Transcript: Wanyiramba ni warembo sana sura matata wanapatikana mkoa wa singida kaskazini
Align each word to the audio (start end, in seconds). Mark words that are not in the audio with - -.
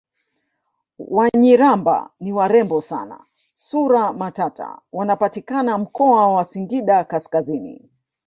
Wanyiramba 1.15 1.97
ni 2.19 2.31
warembo 2.37 2.81
sana 2.81 3.25
sura 3.53 4.13
matata 4.13 4.81
wanapatikana 4.91 5.77
mkoa 5.77 6.27
wa 6.35 6.43
singida 6.45 7.03
kaskazini 7.03 7.89